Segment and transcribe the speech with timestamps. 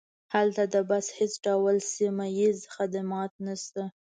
[0.33, 3.83] هلته د بس هیڅ ډول سیمه ییز خدمات نشته